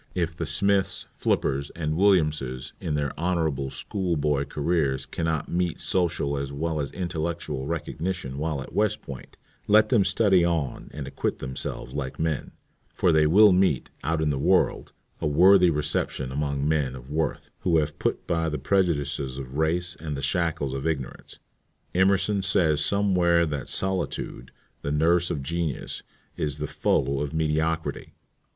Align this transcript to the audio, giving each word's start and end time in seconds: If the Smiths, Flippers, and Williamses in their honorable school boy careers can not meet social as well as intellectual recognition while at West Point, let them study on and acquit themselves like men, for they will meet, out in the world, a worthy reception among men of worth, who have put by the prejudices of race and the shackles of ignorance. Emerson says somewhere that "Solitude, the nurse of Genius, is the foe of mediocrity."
If 0.15 0.35
the 0.35 0.47
Smiths, 0.47 1.05
Flippers, 1.13 1.69
and 1.75 1.95
Williamses 1.95 2.73
in 2.81 2.95
their 2.95 3.13
honorable 3.19 3.69
school 3.69 4.17
boy 4.17 4.45
careers 4.45 5.05
can 5.05 5.25
not 5.25 5.47
meet 5.47 5.79
social 5.79 6.37
as 6.37 6.51
well 6.51 6.81
as 6.81 6.89
intellectual 6.89 7.67
recognition 7.67 8.39
while 8.39 8.63
at 8.63 8.73
West 8.73 9.03
Point, 9.03 9.37
let 9.67 9.89
them 9.89 10.03
study 10.03 10.43
on 10.43 10.89
and 10.91 11.05
acquit 11.07 11.37
themselves 11.37 11.93
like 11.93 12.17
men, 12.17 12.51
for 12.95 13.11
they 13.11 13.27
will 13.27 13.51
meet, 13.51 13.91
out 14.03 14.21
in 14.23 14.31
the 14.31 14.39
world, 14.39 14.91
a 15.21 15.27
worthy 15.27 15.69
reception 15.69 16.31
among 16.31 16.67
men 16.67 16.95
of 16.95 17.11
worth, 17.11 17.51
who 17.59 17.77
have 17.77 17.99
put 17.99 18.25
by 18.25 18.49
the 18.49 18.57
prejudices 18.57 19.37
of 19.37 19.55
race 19.59 19.95
and 19.99 20.17
the 20.17 20.23
shackles 20.23 20.73
of 20.73 20.87
ignorance. 20.87 21.37
Emerson 21.93 22.41
says 22.41 22.83
somewhere 22.83 23.45
that 23.45 23.69
"Solitude, 23.69 24.49
the 24.81 24.91
nurse 24.91 25.29
of 25.29 25.43
Genius, 25.43 26.01
is 26.37 26.57
the 26.57 26.65
foe 26.65 27.19
of 27.19 27.35
mediocrity." 27.35 28.13